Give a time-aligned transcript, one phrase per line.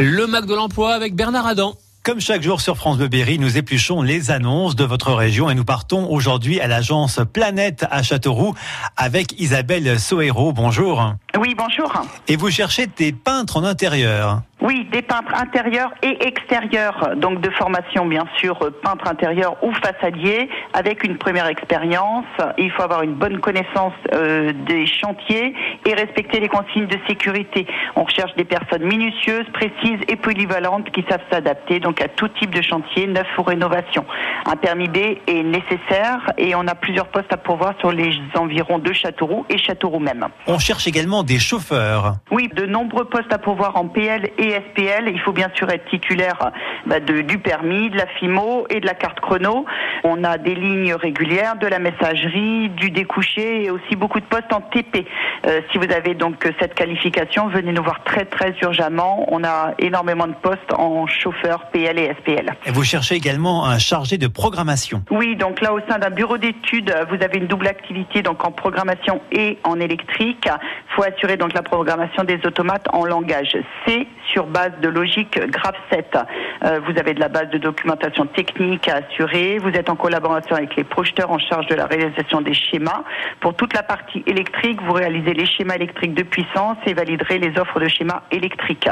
[0.00, 1.74] Le Mac de l'emploi avec Bernard Adam.
[2.04, 5.56] Comme chaque jour sur France Bleu Berry, nous épluchons les annonces de votre région et
[5.56, 8.54] nous partons aujourd'hui à l'agence Planète à Châteauroux
[8.96, 10.52] avec Isabelle Sohéro.
[10.52, 11.14] Bonjour.
[11.36, 11.92] Oui, bonjour.
[12.28, 17.48] Et vous cherchez des peintres en intérieur oui, des peintres intérieurs et extérieurs, donc de
[17.48, 22.26] formation bien sûr peintre intérieur ou façadier, avec une première expérience.
[22.58, 25.54] Il faut avoir une bonne connaissance euh, des chantiers
[25.86, 27.66] et respecter les consignes de sécurité.
[27.96, 32.54] On recherche des personnes minutieuses, précises et polyvalentes qui savent s'adapter donc à tout type
[32.54, 34.04] de chantier, neuf ou rénovation.
[34.44, 38.78] Un permis B est nécessaire et on a plusieurs postes à pourvoir sur les environs
[38.78, 40.26] de Châteauroux et Châteauroux même.
[40.46, 42.16] On cherche également des chauffeurs.
[42.30, 45.08] Oui, de nombreux postes à pourvoir en PL et SPL.
[45.08, 46.50] Il faut bien sûr être titulaire
[46.86, 49.64] bah, de, du permis, de la FIMO et de la carte chrono.
[50.04, 54.52] On a des lignes régulières, de la messagerie, du découché et aussi beaucoup de postes
[54.52, 55.06] en TP.
[55.46, 59.26] Euh, si vous avez donc cette qualification, venez nous voir très très urgemment.
[59.28, 62.54] On a énormément de postes en chauffeur PL et SPL.
[62.66, 65.02] Et vous cherchez également un chargé de programmation.
[65.10, 68.50] Oui, donc là au sein d'un bureau d'études, vous avez une double activité donc en
[68.50, 70.48] programmation et en électrique.
[70.94, 75.76] Faut assurer donc la programmation des automates en langage C sur base de logique graph
[75.90, 76.16] 7.
[76.64, 79.58] Euh, vous avez de la base de documentation technique à assurer.
[79.58, 83.04] Vous êtes en collaboration avec les projeteurs en charge de la réalisation des schémas.
[83.40, 87.58] Pour toute la partie électrique, vous réalisez les schémas électriques de puissance et validerez les
[87.58, 88.88] offres de schémas électriques.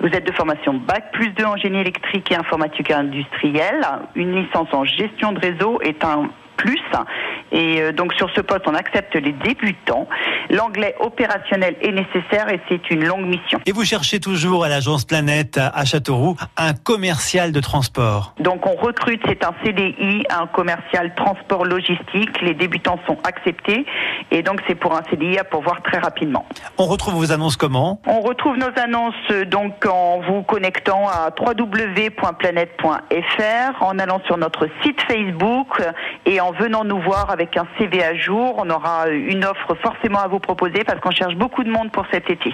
[0.00, 3.80] Vous êtes de formation Bac plus 2 en génie électrique et informatique industrielle.
[4.14, 6.80] Une licence en gestion de réseau est un plus.
[7.56, 10.06] Et euh, donc sur ce poste, on accepte les débutants.
[10.50, 13.58] L'anglais opérationnel est nécessaire et c'est une longue mission.
[13.64, 18.34] Et vous cherchez toujours à l'agence Planète à Châteauroux un commercial de transport.
[18.38, 22.42] Donc on recrute, c'est un CDI, un commercial transport logistique.
[22.42, 23.86] Les débutants sont acceptés
[24.30, 26.44] et donc c'est pour un CDI à pourvoir très rapidement.
[26.76, 28.02] On retrouve vos annonces comment?
[28.06, 29.14] On retrouve nos annonces
[29.46, 35.80] donc en vous connectant à www.planète.fr, en allant sur notre site Facebook
[36.26, 38.54] et en venant nous voir un CV à jour.
[38.58, 42.06] On aura une offre forcément à vous proposer parce qu'on cherche beaucoup de monde pour
[42.10, 42.52] cet été.